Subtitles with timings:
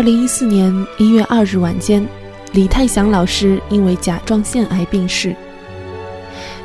[0.00, 2.02] 二零一四年一月二日晚间，
[2.52, 5.36] 李泰祥老师因为甲状腺癌病逝。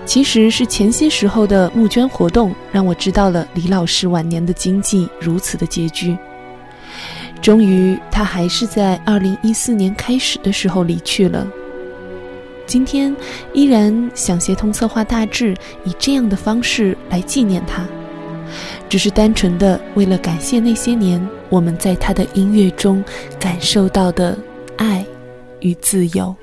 [0.06, 6.18] 其实是前些时候的募捐活动，让我知道了李老师晚年的经济如此的拮据。
[7.42, 11.46] 终于，他还是在二零一四年开始的时候离去了。
[12.66, 13.14] 今天，
[13.52, 17.86] 依然想协同策划大致以这样的方式来纪念他，
[18.90, 23.04] 只是单纯的为了感谢那些年我们在他的音乐中
[23.40, 24.38] 感受到的
[24.78, 25.06] 爱
[25.60, 26.36] 与自由。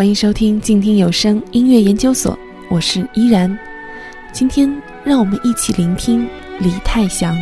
[0.00, 2.34] 欢迎收听静听有声音乐研究所，
[2.70, 3.58] 我是依然。
[4.32, 6.26] 今天让我们一起聆听
[6.58, 7.36] 李泰祥。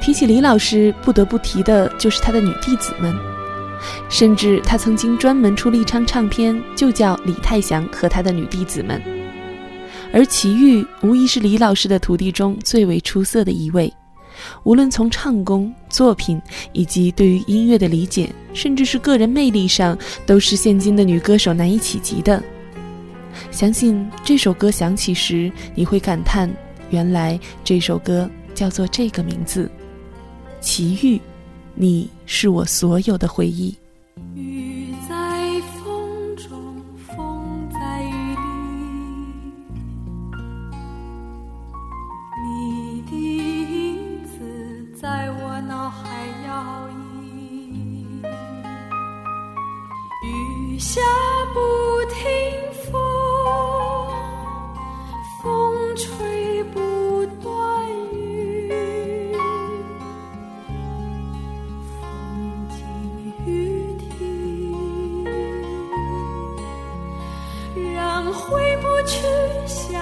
[0.00, 3.12] 提起李老师，不得不提的就是他的女弟子们。
[4.14, 9.02] 甚至他曾经专门出了一张唱片，就叫李泰祥和他的女弟子们。
[10.12, 13.92] 而齐豫无疑是李老师的徒弟中最为出色的一位，
[14.62, 16.40] 无论从唱功、作品
[16.72, 22.40] 以及对于音乐的理解，甚至是个人魅力上，都是现今的女歌手难以企及的。
[23.50, 26.48] 相信这首歌响起时，你会感叹：
[26.90, 29.68] 原来这首歌叫做这个名字，
[30.60, 31.20] 齐豫。
[31.74, 33.76] 你是我所有的回忆。
[34.34, 38.42] 雨在风中，风在雨里，
[42.42, 44.34] 你的影子
[45.00, 48.26] 在我脑海摇曳。
[50.24, 51.00] 雨下
[51.52, 51.60] 不
[69.06, 69.93] 去。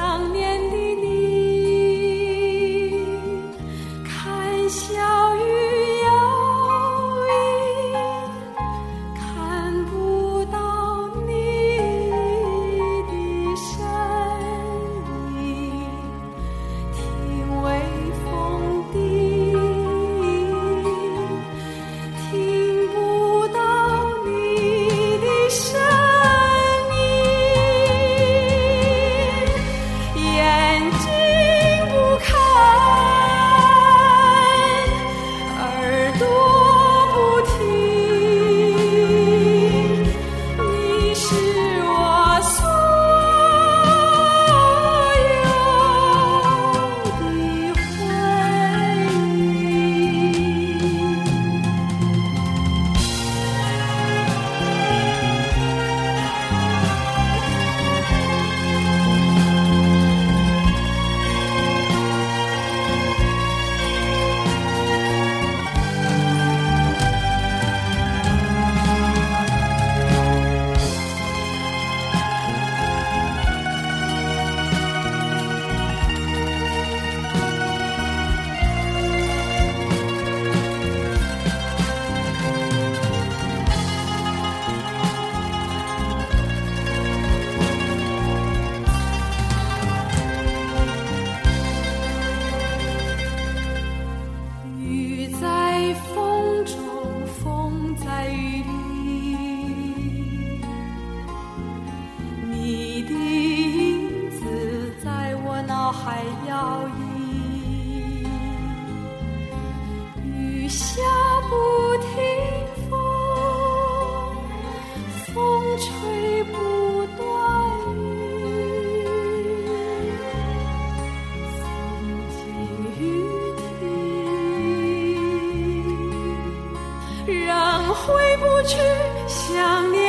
[128.65, 128.79] 去
[129.27, 130.02] 想念，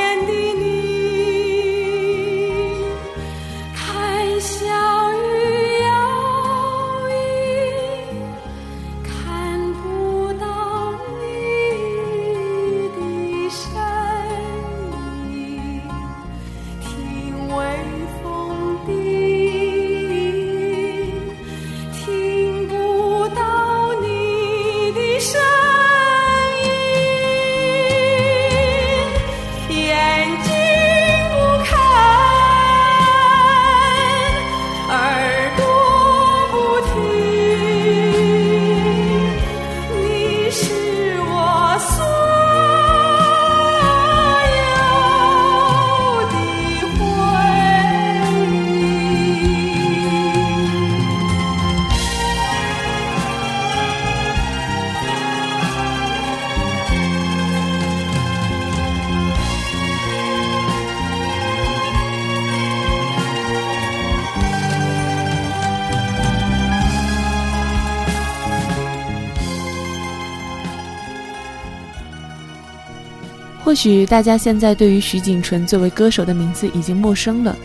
[73.74, 77.56] 或许大家现在对于徐锦纯作为歌手的名字已经陌生了，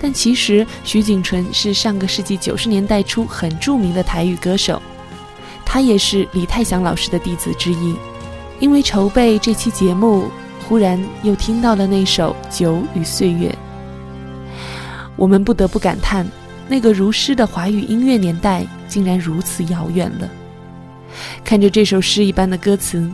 [0.00, 4.80] 但其实徐锦纯是上个世纪九十年代初很著名的台语歌手，
[5.64, 7.96] 他也是李泰祥老师的弟子之一。
[8.60, 10.30] 因为筹备这期节目，
[10.68, 13.48] 忽然又听到了那首《酒与岁月》，
[15.16, 16.24] 我们不得不感叹，
[16.68, 20.30] 那个如诗的华语音乐年代竟然如此遥远了。
[21.42, 23.10] 看着这首诗一般的歌词。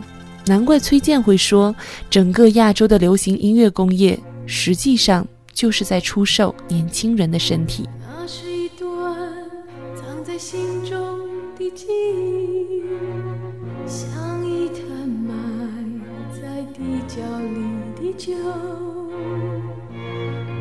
[0.47, 1.75] 难怪崔健会说，
[2.09, 7.87] 整个亚洲的流行音乐工业实际上就是在出售年轻人的身体。
[7.99, 8.87] 那是一段
[9.95, 10.97] 藏在心中
[11.57, 12.81] 的记忆，
[13.85, 14.07] 像
[14.45, 15.35] 一坛埋
[16.31, 18.33] 在地窖里的酒，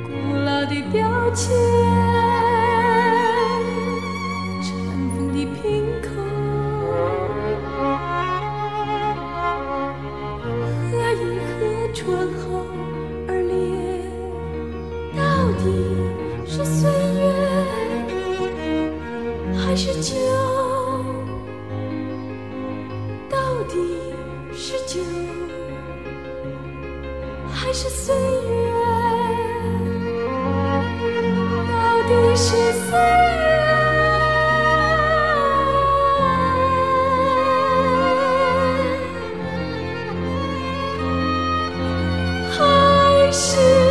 [0.05, 0.11] 古
[0.45, 2.06] 老的标签。
[43.37, 43.86] 是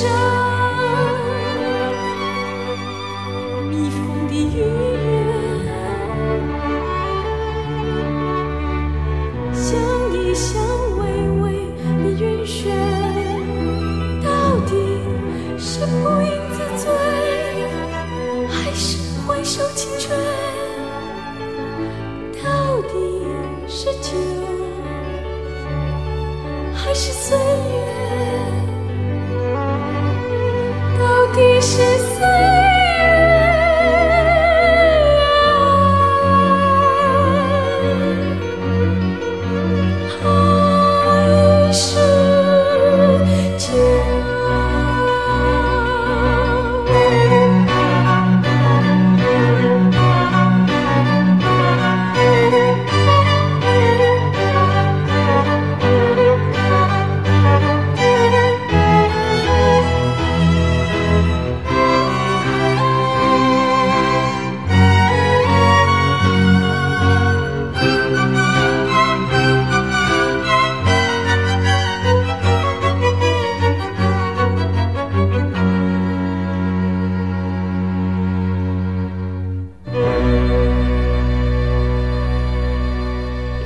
[0.00, 0.49] 这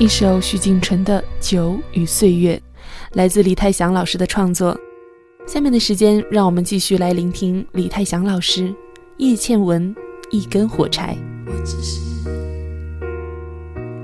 [0.04, 2.56] 一首徐静纯的《酒与岁月》，
[3.14, 4.78] 来自李泰祥老师的创作。
[5.46, 8.68] 下面的时间，让我们继续来聆听李泰祥老师
[9.16, 9.96] 《叶倩文
[10.30, 11.16] 一根火柴》。
[11.50, 12.02] 我只是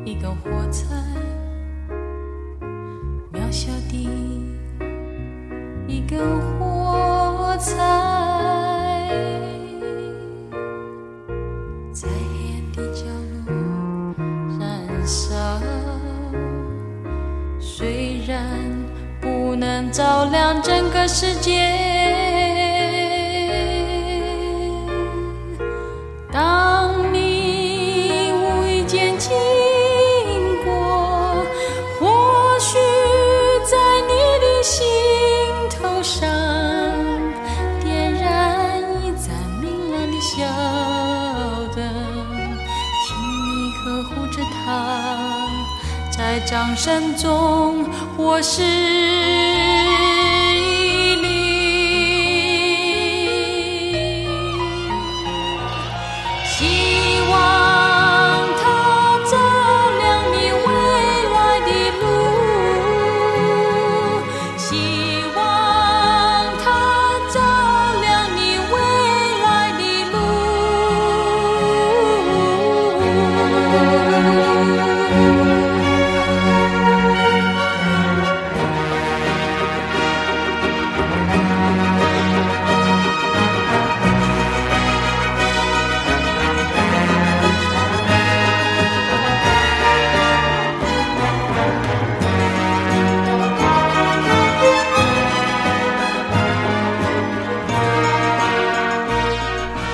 [0.06, 0.86] 一根火柴，
[3.30, 4.08] 渺小的
[5.86, 6.18] 一根
[6.58, 7.76] 火柴，
[19.92, 21.72] 照亮整个世界，
[26.32, 29.30] 当你无意间经
[30.64, 31.44] 过，
[31.98, 32.78] 或许
[33.64, 34.86] 在你的心
[35.70, 36.28] 头上
[37.82, 40.44] 点燃一盏明亮的小
[41.74, 41.82] 灯，
[43.06, 43.08] 请
[43.46, 44.66] 你呵护着它。
[46.10, 47.86] 在掌声中，
[48.18, 48.62] 我是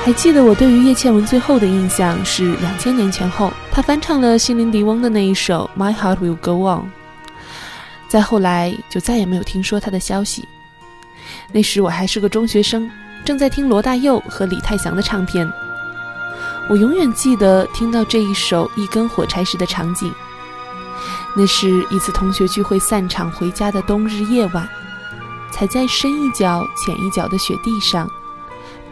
[0.07, 6.83] 还记得我对于叶倩文最后的印象是两千年前后，她翻唱了心灵迪翁的那一首《My Heart Will Go On》。
[8.07, 10.47] 再后来就再也没有听说她的消息。
[11.51, 12.89] 那时我还是个中学生，
[13.25, 15.53] 正在听罗大佑和李泰祥的唱片。
[16.71, 20.15] 我永远记得听到这一首《一根火柴》时的场景。
[21.35, 24.69] 那是一次同学聚会散场回家的冬日夜晚，
[25.51, 28.09] 踩在深一脚浅一脚的雪地上。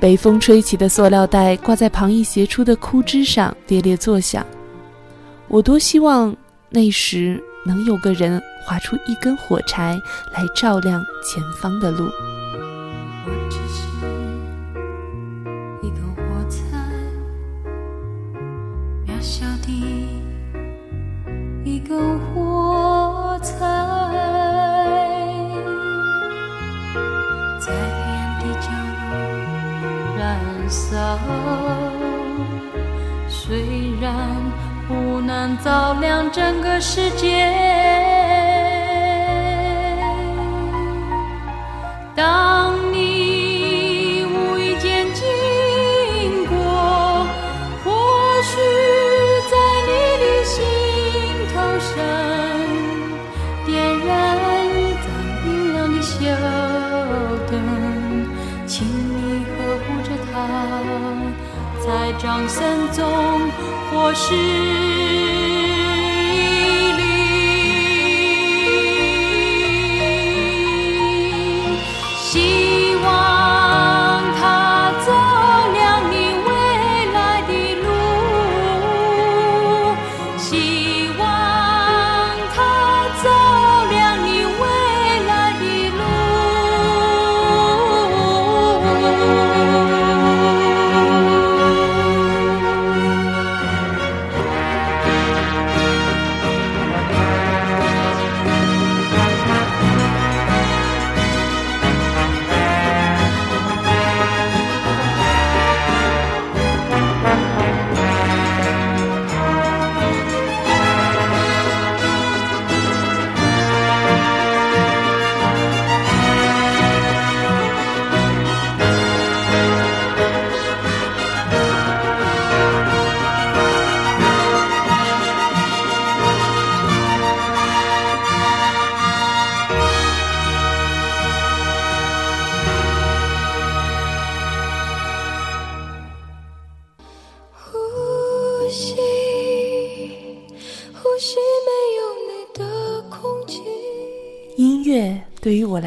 [0.04, 4.46] 被风吹起的塑料袋挂在旁一斜出的枯枝上，猎猎作响。
[5.48, 6.36] 我多希望
[6.68, 9.98] 那时能有个人划出一根火柴
[10.34, 12.06] 来照亮前方的路。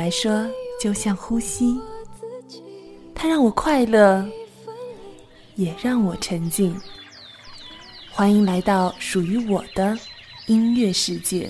[0.07, 0.49] 来说
[0.79, 1.77] 就像呼吸，
[3.13, 4.25] 它让我快乐，
[5.55, 6.73] 也让我沉静。
[8.09, 9.99] 欢迎来到属于我的
[10.45, 11.49] 音乐世界。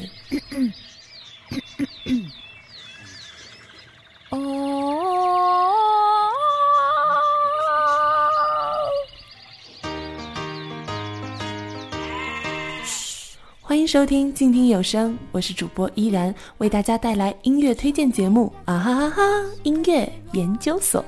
[13.87, 19.23] 收听静听有声，我是主播依然，为大家带来音乐推荐节目啊哈哈哈！
[19.63, 21.01] 音乐研究所，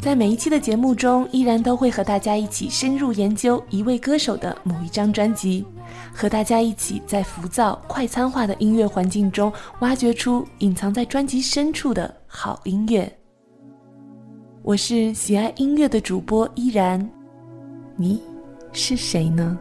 [0.00, 5.66] 在每一期的节目中，依然都会和大家一起深入研究一位歌手的某一张专辑，
[6.14, 13.12] 和大家一起在浮躁、快餐化的音乐环境中，挖掘出隐藏在专辑深处的好音乐。
[14.62, 17.04] 我是喜爱音乐的主播依然，
[17.96, 18.22] 你
[18.72, 19.58] 是谁呢？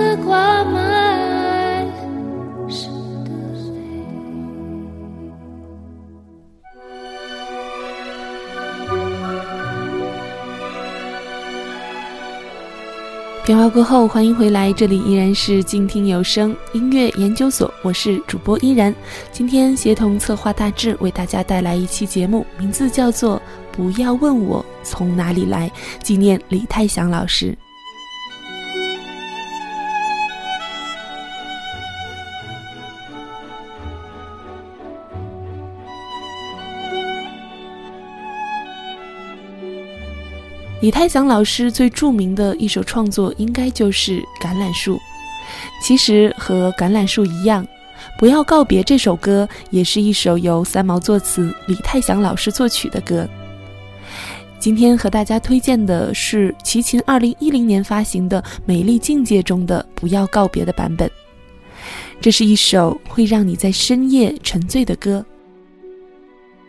[0.00, 1.86] 为何挂满
[2.70, 2.88] 湿
[3.22, 3.30] 的
[3.68, 3.76] 泪？
[13.44, 18.94] 片花过后，欢迎回来，这里依然是静听有声音乐研究所，我是主播依然。
[19.30, 23.36] 今天协同策划大致为大家带来一期节目，名字叫做
[23.70, 25.68] 《不要问我从哪里来》，
[26.02, 27.54] 纪念李泰祥老师。
[40.80, 44.96] 李泰祥老师最著名的一首创作，应该就是《橄榄树》。
[45.82, 47.62] 其实和《橄榄树》一样，
[48.18, 53.28] 《不要告别》这首歌也是一首由三毛作词、李泰祥老师作曲的歌。
[54.58, 61.10] 今天和大家推荐的是齐秦2010年发行的《美丽境界》中的《不要告别》的版本。
[62.22, 65.22] 这是一首会让你在深夜沉醉的歌。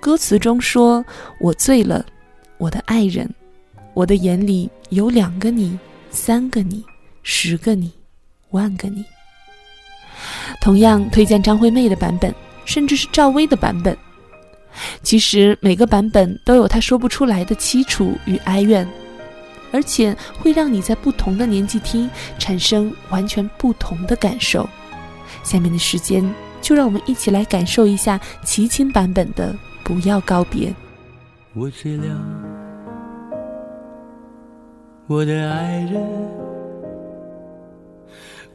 [0.02, 1.06] 歌词中说
[1.40, 2.06] ：“我醉了，
[2.58, 3.30] 我的爱人，
[3.94, 5.78] 我的眼里有两个你，
[6.10, 6.84] 三个你，
[7.24, 7.92] 十个你，
[8.52, 9.04] 万个你。”
[10.62, 12.34] 同样推荐张惠妹的版本，
[12.66, 13.98] 甚至是赵薇的版本。
[15.04, 18.88] 其实每个版本都有她说不出来的凄楚与哀怨，
[19.72, 24.70] 而且会让你在不同的年纪听，产生完全不同的感受。
[25.44, 26.24] 下面的时间，
[26.62, 30.70] 就让我们一起来感受一下齐秦版本的《不要告别》。
[31.54, 32.06] 我醉了，
[35.12, 36.02] 我的爱人，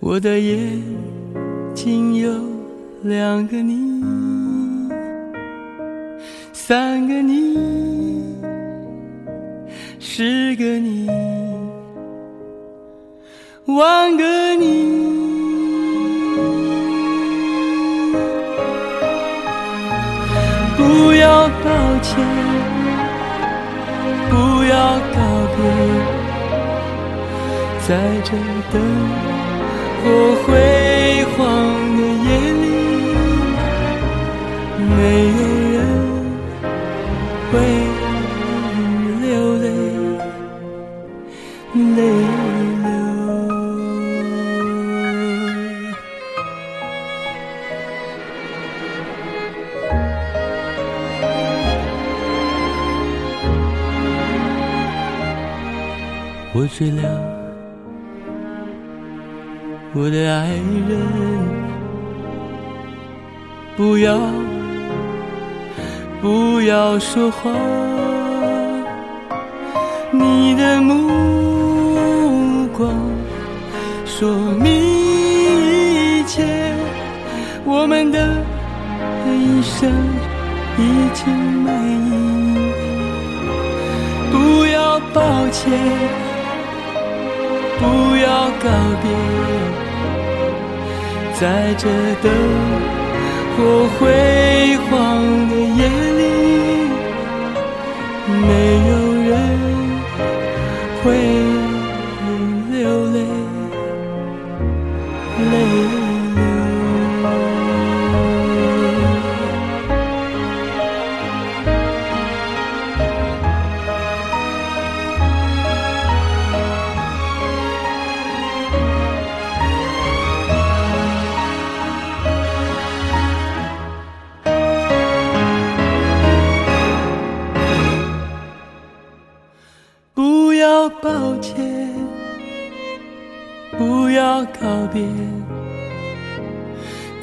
[0.01, 0.83] 我的眼
[1.75, 2.33] 睛有
[3.03, 3.77] 两个你。
[6.55, 7.59] 三个你，
[10.01, 11.11] 十个你，
[13.67, 14.97] 万个你。
[20.75, 22.19] 不要抱歉，
[24.31, 25.21] 不要告，
[27.89, 27.95] 在
[28.25, 28.31] 这
[28.73, 28.75] 灯
[30.03, 30.05] 火
[30.43, 30.45] 辉
[31.37, 31.39] 煌
[31.97, 32.29] 的夜
[32.63, 32.65] 里，
[34.91, 34.93] 没
[35.39, 35.39] 有
[35.71, 35.87] 人。
[37.53, 37.55] 会
[39.23, 39.67] 流泪，
[41.75, 41.99] 泪
[42.83, 42.85] 流。
[56.53, 57.01] 我醉了，
[59.99, 60.49] 我的爱
[60.89, 61.01] 人，
[63.79, 64.19] 不要。
[66.21, 67.51] 不要说话，
[70.11, 72.93] 你的目光
[74.05, 74.29] 说
[74.61, 76.45] 明一切，
[77.65, 78.19] 我们的
[79.27, 79.91] 一生
[80.77, 81.33] 已经
[81.63, 81.73] 满
[82.13, 82.13] 意。
[84.31, 85.73] 不要抱歉，
[87.79, 88.69] 不要告
[89.03, 89.07] 别，
[91.39, 91.87] 在这
[92.23, 92.33] 灯
[93.57, 96.06] 火辉煌的夜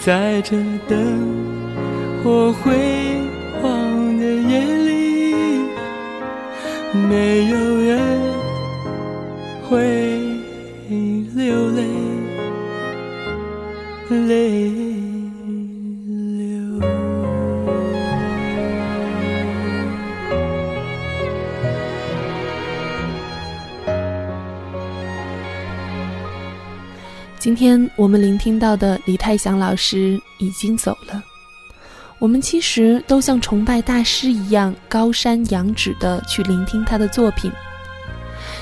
[0.05, 1.32] 在这等
[27.53, 31.23] 今天我们聆听到的李泰祥老师已经走了，
[32.17, 37.51] 我们其实都像崇拜大师一样高山仰止的去聆听他的作品。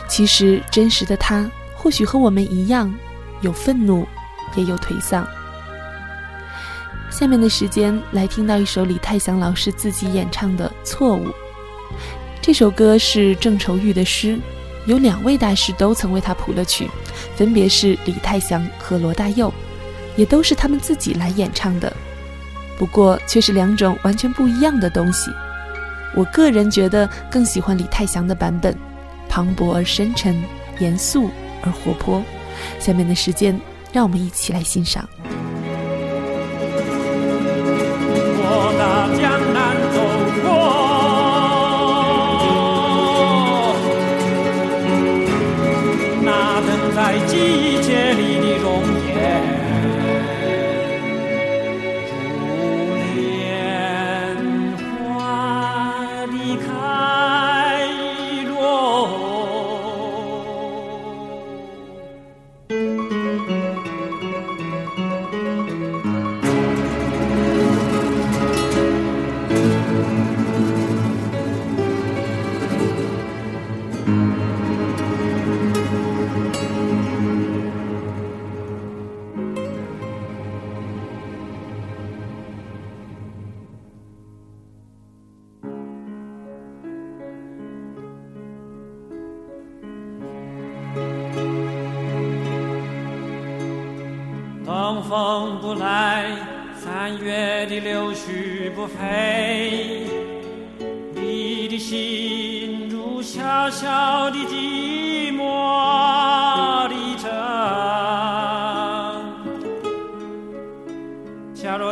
[0.10, 2.94] 其实真实的他或许和我们一样，
[3.40, 4.06] 有愤怒，
[4.58, 5.26] 也有颓丧。
[7.10, 11.28] 下面的时间来听到一首李泰祥老师自己演唱的《错误》，
[12.42, 14.38] 这首歌是郑愁予的诗。
[14.88, 16.90] 有两位大师都曾为他谱了曲，
[17.42, 19.52] 分别是李泰祥和罗大佑，
[20.16, 21.92] 也都是他们自己来演唱的。
[22.78, 25.32] 不过却是两种完全不一样的东西。
[26.16, 28.78] 我个人觉得更喜欢李泰祥的版本，
[29.28, 30.40] 磅礴而深沉，
[30.78, 31.32] 严肃
[31.64, 32.24] 而活泼。
[32.78, 33.60] 下面的时间，
[33.92, 35.10] 让我们一起来欣赏。
[47.42, 47.71] see.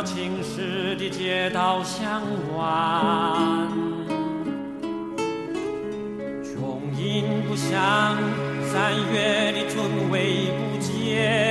[0.02, 2.22] 青石的街道向
[2.56, 3.68] 晚，
[6.42, 8.16] 琼音不响，
[8.72, 11.49] 三月的春雷不见，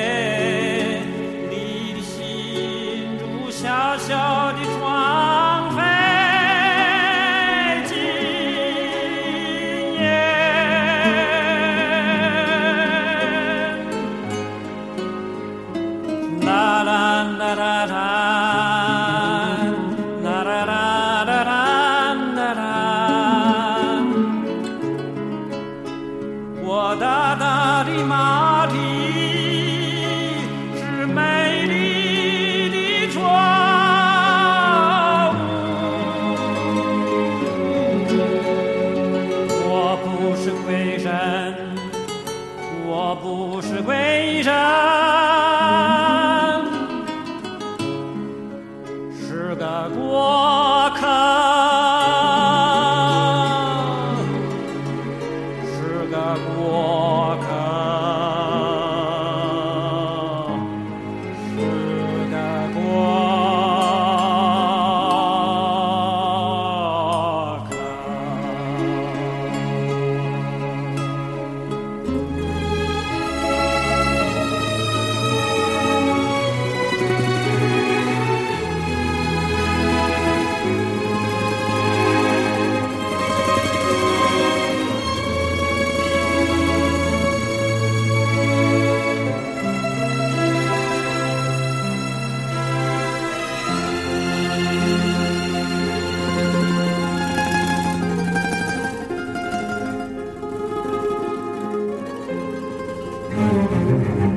[42.91, 44.51] 我不是鬼神，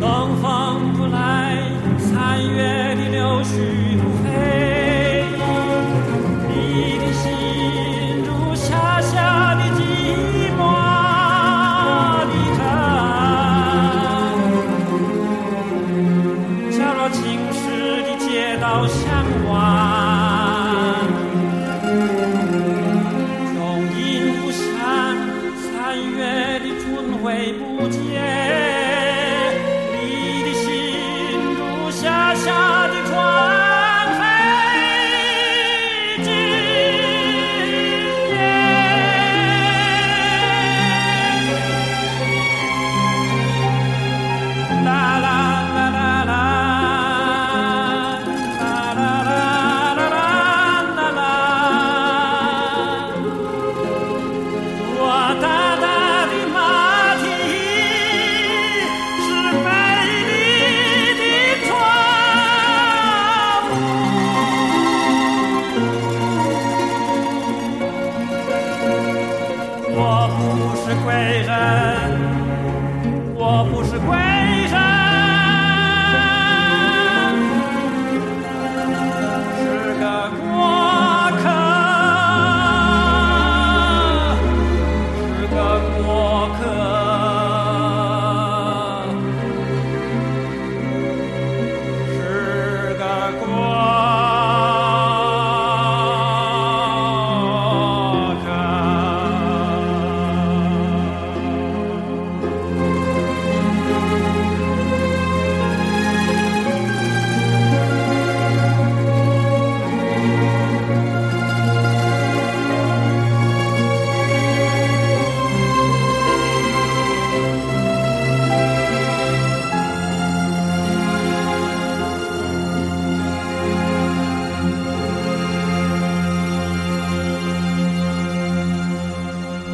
[0.02, 0.51] 东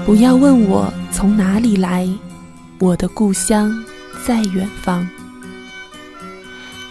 [0.08, 2.08] 不要问我从哪里来，
[2.78, 3.70] 我的故乡
[4.24, 5.06] 在远方。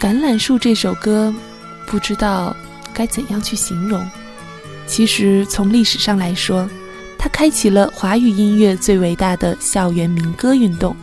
[0.00, 1.34] 橄榄树》这首歌，
[1.88, 2.54] 不知道
[2.94, 4.08] 该怎样去形容。
[4.86, 6.70] 其实从历史上来说，
[7.18, 10.94] 它开启了华语音乐最伟大的校园民歌运动。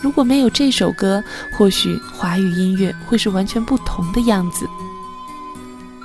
[0.00, 1.20] 如果没有这首歌，
[1.56, 4.68] 或许华语音乐会是完全不同的样子。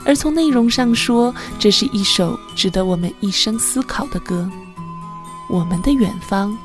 [0.08, 4.50] 而从内容上说，这是一首值得我们一生思考的歌。
[5.54, 6.58] 我们的远方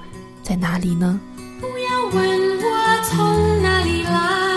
[0.42, 1.20] 在哪里呢？
[1.60, 4.47] 不要问我从哪里来，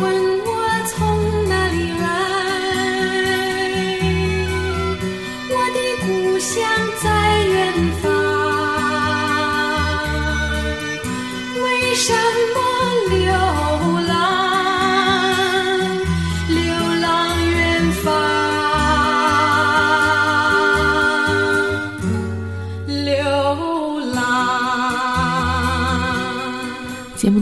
[0.00, 0.29] 节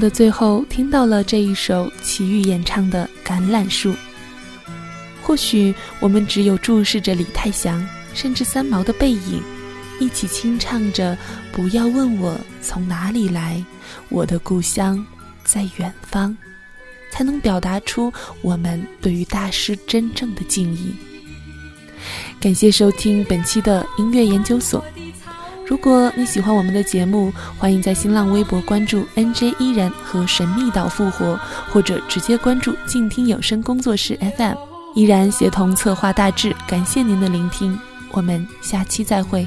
[0.08, 3.92] 的最后，听到了这一首齐豫演唱的《橄榄树》。
[5.22, 9.42] 或许我们只有注视着李泰祥，甚至三毛的背影，
[10.00, 11.16] 一起清唱着
[11.52, 13.62] “不要问我从哪里来，
[14.08, 15.04] 我的故乡
[15.44, 16.34] 在远方”，
[17.12, 20.94] 才能表达出我们对于大师真正的敬意。
[22.40, 24.82] 感谢收听本期的音乐研究所。
[25.68, 31.38] 如果你喜欢我们的节目，欢迎在新浪微博关注 NJ 依然和神秘岛复活，
[31.70, 34.54] 或者直接关注静听有声工作室 FM，
[34.94, 36.56] 依然协同策划大致。
[36.66, 37.78] 感谢您的聆听，
[38.12, 39.46] 我们下期再会。